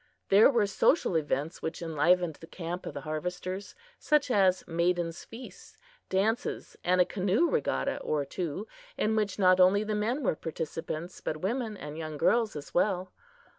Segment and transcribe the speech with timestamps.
[0.29, 5.77] There were social events which enlivened the camp of the harvesters; such as maidens' feasts,
[6.09, 8.67] dances and a canoe regatta or two,
[8.97, 13.13] in which not only the men were participants, but women and young girls as well.